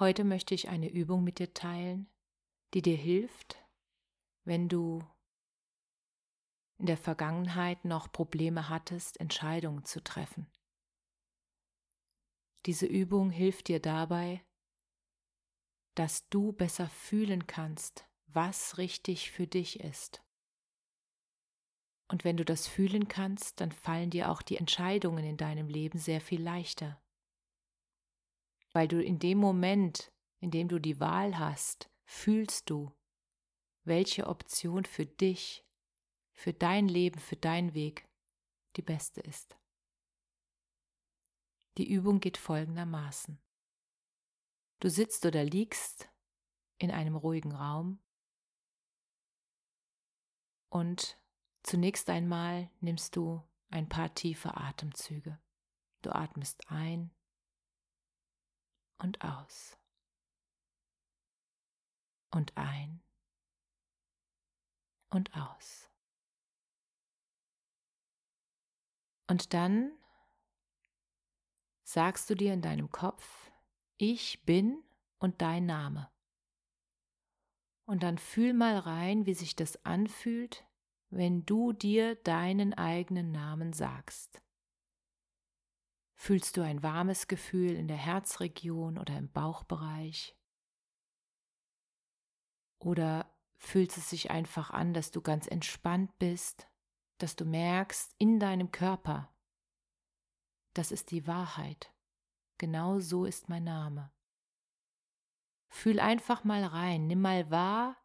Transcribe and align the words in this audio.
Heute 0.00 0.24
möchte 0.24 0.56
ich 0.56 0.68
eine 0.68 0.90
Übung 0.90 1.22
mit 1.22 1.38
dir 1.38 1.54
teilen, 1.54 2.10
die 2.74 2.82
dir 2.82 2.96
hilft, 2.96 3.64
wenn 4.42 4.68
du 4.68 5.04
in 6.78 6.86
der 6.86 6.96
Vergangenheit 6.96 7.84
noch 7.84 8.10
Probleme 8.10 8.68
hattest, 8.68 9.20
Entscheidungen 9.20 9.84
zu 9.84 10.02
treffen. 10.02 10.50
Diese 12.66 12.86
Übung 12.86 13.30
hilft 13.30 13.68
dir 13.68 13.78
dabei, 13.78 14.44
dass 15.94 16.28
du 16.28 16.52
besser 16.52 16.88
fühlen 16.88 17.46
kannst, 17.46 18.04
was 18.26 18.78
richtig 18.78 19.30
für 19.30 19.46
dich 19.46 19.78
ist. 19.78 20.24
Und 22.08 22.24
wenn 22.24 22.36
du 22.36 22.44
das 22.44 22.66
fühlen 22.66 23.06
kannst, 23.06 23.60
dann 23.60 23.70
fallen 23.70 24.10
dir 24.10 24.32
auch 24.32 24.42
die 24.42 24.56
Entscheidungen 24.56 25.24
in 25.24 25.36
deinem 25.36 25.68
Leben 25.68 26.00
sehr 26.00 26.20
viel 26.20 26.42
leichter 26.42 27.00
weil 28.74 28.88
du 28.88 29.02
in 29.02 29.18
dem 29.20 29.38
Moment, 29.38 30.12
in 30.40 30.50
dem 30.50 30.68
du 30.68 30.78
die 30.80 30.98
Wahl 30.98 31.38
hast, 31.38 31.90
fühlst 32.04 32.68
du, 32.68 32.92
welche 33.84 34.26
Option 34.26 34.84
für 34.84 35.06
dich, 35.06 35.64
für 36.32 36.52
dein 36.52 36.88
Leben, 36.88 37.20
für 37.20 37.36
deinen 37.36 37.72
Weg 37.72 38.08
die 38.76 38.82
beste 38.82 39.20
ist. 39.20 39.56
Die 41.78 41.88
Übung 41.88 42.18
geht 42.18 42.36
folgendermaßen. 42.36 43.40
Du 44.80 44.90
sitzt 44.90 45.24
oder 45.24 45.44
liegst 45.44 46.10
in 46.78 46.90
einem 46.90 47.14
ruhigen 47.14 47.52
Raum 47.52 48.00
und 50.68 51.16
zunächst 51.62 52.10
einmal 52.10 52.70
nimmst 52.80 53.14
du 53.14 53.40
ein 53.70 53.88
paar 53.88 54.12
tiefe 54.14 54.56
Atemzüge. 54.56 55.38
Du 56.02 56.10
atmest 56.10 56.68
ein 56.68 57.14
und 59.04 59.22
aus. 59.22 59.78
Und 62.32 62.56
ein 62.56 63.00
und 65.10 65.36
aus. 65.36 65.88
Und 69.28 69.54
dann 69.54 69.92
sagst 71.84 72.28
du 72.28 72.34
dir 72.34 72.52
in 72.52 72.62
deinem 72.62 72.90
Kopf, 72.90 73.52
ich 73.98 74.44
bin 74.44 74.82
und 75.18 75.40
dein 75.40 75.66
Name. 75.66 76.10
Und 77.84 78.02
dann 78.02 78.18
fühl 78.18 78.54
mal 78.54 78.78
rein, 78.78 79.26
wie 79.26 79.34
sich 79.34 79.54
das 79.54 79.84
anfühlt, 79.84 80.64
wenn 81.10 81.44
du 81.44 81.72
dir 81.72 82.16
deinen 82.16 82.72
eigenen 82.74 83.30
Namen 83.30 83.72
sagst. 83.74 84.43
Fühlst 86.24 86.56
du 86.56 86.62
ein 86.62 86.82
warmes 86.82 87.28
Gefühl 87.28 87.76
in 87.76 87.86
der 87.86 87.98
Herzregion 87.98 88.96
oder 88.96 89.14
im 89.18 89.30
Bauchbereich? 89.30 90.34
Oder 92.78 93.30
fühlt 93.58 93.94
es 93.94 94.08
sich 94.08 94.30
einfach 94.30 94.70
an, 94.70 94.94
dass 94.94 95.10
du 95.10 95.20
ganz 95.20 95.46
entspannt 95.46 96.18
bist, 96.18 96.66
dass 97.18 97.36
du 97.36 97.44
merkst 97.44 98.14
in 98.16 98.40
deinem 98.40 98.70
Körper, 98.70 99.34
das 100.72 100.92
ist 100.92 101.10
die 101.10 101.26
Wahrheit. 101.26 101.92
Genau 102.56 103.00
so 103.00 103.26
ist 103.26 103.50
mein 103.50 103.64
Name. 103.64 104.10
Fühl 105.68 106.00
einfach 106.00 106.42
mal 106.42 106.64
rein, 106.64 107.06
nimm 107.06 107.20
mal 107.20 107.50
wahr, 107.50 107.98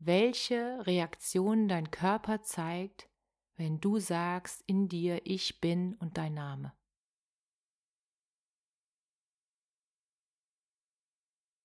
welche 0.00 0.84
Reaktionen 0.84 1.68
dein 1.68 1.92
Körper 1.92 2.42
zeigt, 2.42 3.08
wenn 3.54 3.80
du 3.80 4.00
sagst 4.00 4.64
in 4.66 4.88
dir, 4.88 5.24
ich 5.24 5.60
bin 5.60 5.94
und 5.94 6.18
dein 6.18 6.34
Name. 6.34 6.74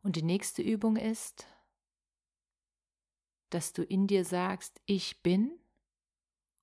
Und 0.05 0.17
die 0.17 0.21
nächste 0.21 0.61
Übung 0.61 0.97
ist, 0.97 1.47
dass 3.49 3.73
du 3.73 3.81
in 3.81 4.05
dir 4.05 4.23
sagst, 4.23 4.79
ich 4.85 5.23
bin, 5.23 5.57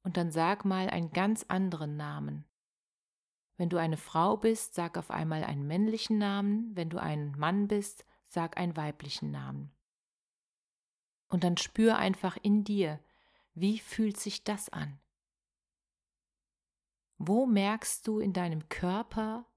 und 0.04 0.16
dann 0.16 0.30
sag 0.30 0.64
mal 0.64 0.88
einen 0.88 1.10
ganz 1.10 1.44
anderen 1.48 1.97
Namen. 1.97 2.44
Wenn 3.56 3.69
du 3.69 3.78
eine 3.78 3.97
Frau 3.97 4.36
bist, 4.36 4.76
sag 4.76 4.97
auf 4.97 5.10
einmal 5.10 5.42
einen 5.42 5.66
männlichen 5.66 6.19
Namen, 6.19 6.70
wenn 6.76 6.88
du 6.88 6.98
ein 6.98 7.32
Mann 7.32 7.66
bist, 7.66 8.06
sag 8.22 8.58
einen 8.58 8.76
weiblichen 8.76 9.32
Namen. 9.32 9.75
Und 11.26 11.42
dann 11.42 11.56
spür 11.56 11.97
einfach 11.97 12.38
in 12.42 12.62
dir, 12.62 13.00
wie 13.54 13.81
fühlt 13.81 14.20
sich 14.20 14.44
das 14.44 14.69
an? 14.69 15.00
Wo 17.19 17.47
merkst 17.47 18.06
du 18.06 18.20
in 18.20 18.32
deinem 18.32 18.69
Körper, 18.69 19.51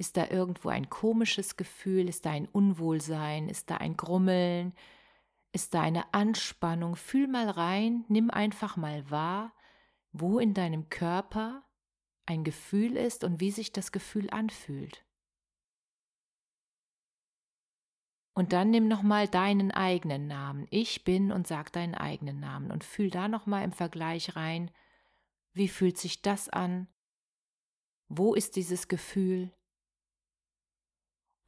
ist 0.00 0.16
da 0.16 0.28
irgendwo 0.28 0.70
ein 0.70 0.88
komisches 0.88 1.58
Gefühl? 1.58 2.08
Ist 2.08 2.24
da 2.24 2.30
ein 2.30 2.48
Unwohlsein? 2.48 3.50
Ist 3.50 3.70
da 3.70 3.76
ein 3.76 3.98
Grummeln? 3.98 4.72
Ist 5.52 5.74
da 5.74 5.82
eine 5.82 6.14
Anspannung? 6.14 6.96
Fühl 6.96 7.28
mal 7.28 7.50
rein, 7.50 8.06
nimm 8.08 8.30
einfach 8.30 8.78
mal 8.78 9.08
wahr, 9.10 9.52
wo 10.12 10.38
in 10.38 10.54
deinem 10.54 10.88
Körper 10.88 11.64
ein 12.24 12.44
Gefühl 12.44 12.96
ist 12.96 13.24
und 13.24 13.40
wie 13.40 13.50
sich 13.50 13.72
das 13.72 13.92
Gefühl 13.92 14.30
anfühlt. 14.30 15.04
Und 18.32 18.54
dann 18.54 18.70
nimm 18.70 18.88
nochmal 18.88 19.28
deinen 19.28 19.70
eigenen 19.70 20.26
Namen. 20.28 20.66
Ich 20.70 21.04
bin 21.04 21.30
und 21.30 21.46
sag 21.46 21.72
deinen 21.72 21.94
eigenen 21.94 22.40
Namen 22.40 22.70
und 22.70 22.84
fühl 22.84 23.10
da 23.10 23.28
nochmal 23.28 23.64
im 23.64 23.72
Vergleich 23.72 24.34
rein, 24.34 24.70
wie 25.52 25.68
fühlt 25.68 25.98
sich 25.98 26.22
das 26.22 26.48
an? 26.48 26.88
Wo 28.08 28.32
ist 28.32 28.56
dieses 28.56 28.88
Gefühl? 28.88 29.52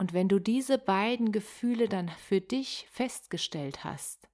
Und 0.02 0.14
wenn 0.14 0.28
du 0.28 0.40
diese 0.40 0.78
beiden 0.78 1.30
Gefühle 1.30 1.88
dann 1.88 2.08
für 2.08 2.40
dich 2.40 2.88
festgestellt 2.90 3.84
hast, 3.84 4.28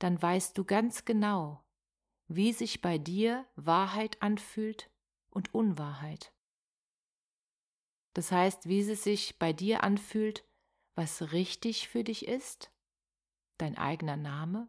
dann 0.00 0.20
weißt 0.20 0.58
du 0.58 0.64
ganz 0.64 1.04
genau, 1.04 1.64
wie 2.26 2.52
sich 2.52 2.80
bei 2.80 2.98
dir 2.98 3.46
Wahrheit 3.54 4.20
anfühlt 4.20 4.90
und 5.30 5.54
Unwahrheit. 5.54 6.34
Das 8.14 8.32
heißt, 8.32 8.68
wie 8.68 8.80
es 8.80 9.04
sich 9.04 9.38
bei 9.38 9.52
dir 9.52 9.84
anfühlt, 9.84 10.44
was 10.96 11.30
richtig 11.30 11.86
für 11.86 12.02
dich 12.02 12.26
ist, 12.26 12.72
dein 13.56 13.78
eigener 13.78 14.16
Name, 14.16 14.68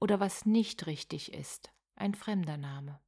oder 0.00 0.18
was 0.18 0.44
nicht 0.44 0.88
richtig 0.88 1.32
ist, 1.32 1.72
ein 1.94 2.16
fremder 2.16 2.56
Name. 2.56 3.00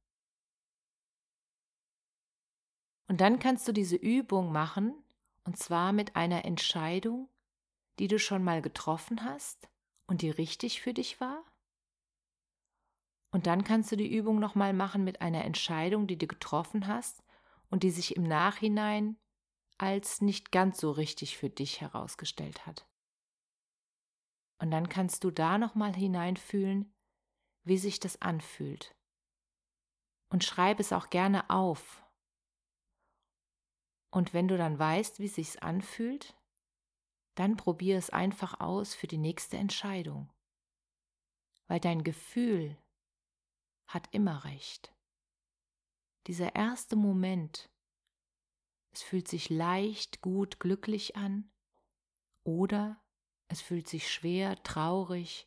Und 3.09 3.19
dann 3.19 3.39
kannst 3.39 3.67
du 3.67 3.73
diese 3.73 3.97
Übung 3.97 4.53
machen, 4.53 5.03
und 5.43 5.57
zwar 5.57 5.91
mit 5.91 6.15
einer 6.15 6.45
Entscheidung, 6.45 7.29
die 7.99 8.07
du 8.07 8.19
schon 8.19 8.43
mal 8.43 8.61
getroffen 8.61 9.23
hast 9.23 9.69
und 10.07 10.21
die 10.21 10.29
richtig 10.29 10.81
für 10.81 10.93
dich 10.93 11.19
war. 11.19 11.43
Und 13.31 13.47
dann 13.47 13.63
kannst 13.63 13.91
du 13.91 13.95
die 13.95 14.13
Übung 14.13 14.39
nochmal 14.39 14.73
machen 14.73 15.03
mit 15.03 15.21
einer 15.21 15.45
Entscheidung, 15.45 16.07
die 16.07 16.17
du 16.17 16.27
getroffen 16.27 16.87
hast 16.87 17.23
und 17.69 17.83
die 17.83 17.91
sich 17.91 18.15
im 18.15 18.23
Nachhinein 18.23 19.17
als 19.77 20.21
nicht 20.21 20.51
ganz 20.51 20.79
so 20.79 20.91
richtig 20.91 21.37
für 21.37 21.49
dich 21.49 21.81
herausgestellt 21.81 22.65
hat. 22.65 22.87
Und 24.59 24.69
dann 24.69 24.89
kannst 24.89 25.23
du 25.23 25.31
da 25.31 25.57
nochmal 25.57 25.95
hineinfühlen, 25.95 26.93
wie 27.63 27.77
sich 27.77 27.99
das 27.99 28.21
anfühlt. 28.21 28.95
Und 30.29 30.43
schreib 30.43 30.79
es 30.79 30.93
auch 30.93 31.09
gerne 31.09 31.49
auf 31.49 32.00
und 34.11 34.33
wenn 34.33 34.47
du 34.47 34.57
dann 34.57 34.77
weißt, 34.77 35.19
wie 35.19 35.25
es 35.25 35.35
sich 35.35 35.63
anfühlt, 35.63 36.37
dann 37.35 37.57
probier 37.57 37.97
es 37.97 38.09
einfach 38.09 38.59
aus 38.59 38.93
für 38.93 39.07
die 39.07 39.17
nächste 39.17 39.57
Entscheidung. 39.57 40.29
Weil 41.67 41.79
dein 41.79 42.03
Gefühl 42.03 42.77
hat 43.87 44.09
immer 44.11 44.43
recht. 44.43 44.93
Dieser 46.27 46.55
erste 46.55 46.95
Moment, 46.95 47.69
es 48.93 49.01
fühlt 49.01 49.27
sich 49.27 49.49
leicht, 49.49 50.21
gut, 50.21 50.59
glücklich 50.59 51.15
an 51.15 51.49
oder 52.43 53.01
Es 53.47 53.61
fühlt 53.61 53.89
sich 53.89 54.09
schwer, 54.09 54.63
traurig 54.63 55.45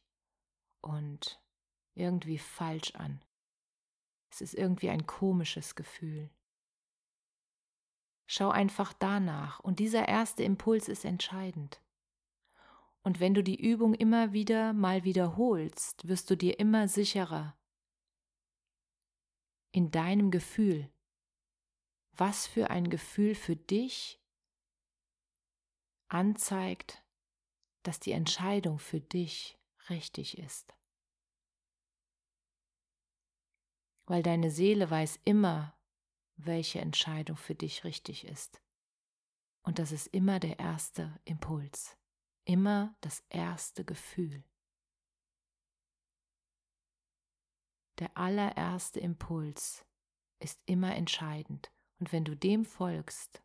und 0.82 1.42
irgendwie 1.94 2.36
falsch 2.36 2.94
an. 2.96 3.24
Es 4.30 4.42
ist 4.42 4.52
irgendwie 4.52 4.90
ein 4.90 5.06
komisches 5.06 5.74
Gefühl. 5.74 6.28
Schau 8.26 8.50
einfach 8.50 8.92
danach 8.92 9.60
und 9.60 9.78
dieser 9.78 10.08
erste 10.08 10.42
Impuls 10.42 10.88
ist 10.88 11.04
entscheidend. 11.04 11.80
Und 13.02 13.20
wenn 13.20 13.34
du 13.34 13.42
die 13.42 13.60
Übung 13.60 13.94
immer 13.94 14.32
wieder 14.32 14.72
mal 14.72 15.04
wiederholst, 15.04 16.08
wirst 16.08 16.30
du 16.30 16.36
dir 16.36 16.58
immer 16.58 16.88
sicherer 16.88 17.54
in 19.72 19.90
deinem 19.90 20.30
Gefühl. 20.30 20.88
Was 22.12 22.46
für 22.46 22.70
ein 22.70 22.88
Gefühl 22.88 23.34
für 23.34 23.56
dich 23.56 24.22
anzeigt, 26.08 27.02
dass 27.82 28.00
die 28.00 28.12
Entscheidung 28.12 28.78
für 28.78 29.00
dich 29.00 29.58
richtig 29.90 30.38
ist. 30.38 30.74
Weil 34.06 34.22
deine 34.22 34.50
Seele 34.50 34.90
weiß 34.90 35.18
immer, 35.24 35.73
welche 36.36 36.80
Entscheidung 36.80 37.36
für 37.36 37.54
dich 37.54 37.84
richtig 37.84 38.24
ist. 38.24 38.60
Und 39.62 39.78
das 39.78 39.92
ist 39.92 40.08
immer 40.08 40.40
der 40.40 40.58
erste 40.58 41.18
Impuls, 41.24 41.96
immer 42.44 42.94
das 43.00 43.24
erste 43.30 43.84
Gefühl. 43.84 44.44
Der 47.98 48.16
allererste 48.16 49.00
Impuls 49.00 49.86
ist 50.40 50.60
immer 50.66 50.94
entscheidend 50.96 51.72
und 52.00 52.12
wenn 52.12 52.24
du 52.24 52.36
dem 52.36 52.64
folgst, 52.64 53.42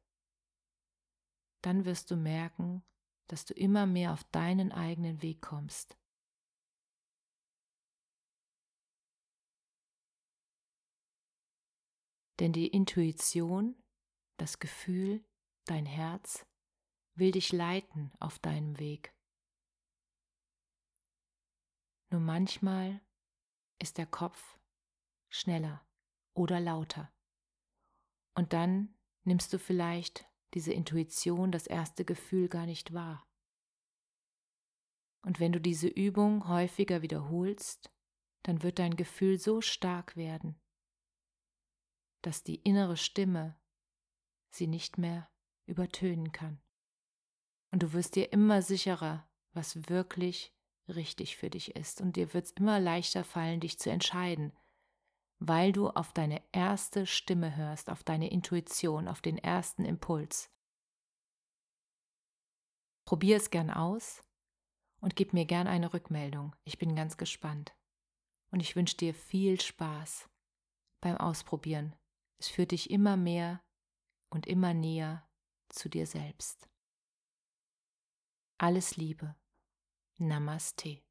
dann 1.61 1.85
wirst 1.85 2.09
du 2.11 2.15
merken, 2.15 2.83
dass 3.27 3.45
du 3.45 3.53
immer 3.53 3.85
mehr 3.85 4.11
auf 4.11 4.23
deinen 4.25 4.71
eigenen 4.71 5.21
Weg 5.21 5.41
kommst. 5.41 5.97
Denn 12.39 12.53
die 12.53 12.67
Intuition, 12.67 13.75
das 14.37 14.59
Gefühl, 14.59 15.23
dein 15.65 15.85
Herz 15.85 16.45
will 17.15 17.31
dich 17.31 17.51
leiten 17.51 18.13
auf 18.19 18.39
deinem 18.39 18.79
Weg. 18.79 19.13
Nur 22.11 22.21
manchmal 22.21 23.01
ist 23.79 23.97
der 23.97 24.05
Kopf 24.05 24.57
schneller 25.29 25.85
oder 26.33 26.59
lauter. 26.59 27.11
Und 28.35 28.53
dann 28.53 28.95
nimmst 29.25 29.51
du 29.53 29.59
vielleicht 29.59 30.25
diese 30.53 30.73
Intuition, 30.73 31.51
das 31.51 31.67
erste 31.67 32.05
Gefühl 32.05 32.47
gar 32.47 32.65
nicht 32.65 32.93
wahr. 32.93 33.27
Und 35.21 35.39
wenn 35.39 35.51
du 35.51 35.59
diese 35.59 35.87
Übung 35.87 36.47
häufiger 36.47 37.01
wiederholst, 37.01 37.91
dann 38.43 38.63
wird 38.63 38.79
dein 38.79 38.95
Gefühl 38.95 39.37
so 39.37 39.61
stark 39.61 40.15
werden, 40.15 40.59
dass 42.21 42.43
die 42.43 42.55
innere 42.55 42.97
Stimme 42.97 43.57
sie 44.49 44.67
nicht 44.67 44.97
mehr 44.97 45.29
übertönen 45.65 46.31
kann. 46.31 46.59
Und 47.71 47.83
du 47.83 47.93
wirst 47.93 48.15
dir 48.15 48.33
immer 48.33 48.61
sicherer, 48.61 49.27
was 49.53 49.89
wirklich 49.89 50.55
richtig 50.87 51.37
für 51.37 51.49
dich 51.49 51.75
ist. 51.75 52.01
Und 52.01 52.15
dir 52.15 52.33
wird 52.33 52.45
es 52.45 52.51
immer 52.51 52.79
leichter 52.79 53.23
fallen, 53.23 53.59
dich 53.59 53.79
zu 53.79 53.91
entscheiden, 53.91 54.51
weil 55.37 55.71
du 55.71 55.89
auf 55.89 56.11
deine 56.13 56.41
erste 56.51 57.05
Stimme 57.05 57.55
hörst, 57.55 57.89
auf 57.89 58.03
deine 58.03 58.29
Intuition, 58.31 59.07
auf 59.07 59.21
den 59.21 59.37
ersten 59.37 59.85
Impuls. 59.85 60.51
Probier 63.05 63.37
es 63.37 63.49
gern 63.49 63.69
aus 63.69 64.21
und 64.99 65.15
gib 65.15 65.33
mir 65.33 65.45
gern 65.45 65.67
eine 65.67 65.93
Rückmeldung. 65.93 66.55
Ich 66.63 66.77
bin 66.77 66.95
ganz 66.95 67.17
gespannt. 67.17 67.75
Und 68.51 68.61
ich 68.61 68.75
wünsche 68.75 68.97
dir 68.97 69.13
viel 69.13 69.61
Spaß 69.61 70.27
beim 71.01 71.17
Ausprobieren 71.17 71.95
es 72.39 72.47
führt 72.47 72.71
dich 72.71 72.89
immer 72.89 73.17
mehr 73.17 73.61
und 74.29 74.47
immer 74.47 74.73
näher 74.73 75.27
zu 75.67 75.89
dir 75.89 76.07
selbst. 76.07 76.69
Alles 78.57 78.95
Liebe. 78.97 79.35
Namaste. 80.17 81.01